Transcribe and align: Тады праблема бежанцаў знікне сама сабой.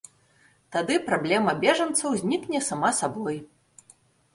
Тады 0.75 0.93
праблема 1.11 1.55
бежанцаў 1.67 2.19
знікне 2.25 2.67
сама 2.73 2.95
сабой. 3.05 3.43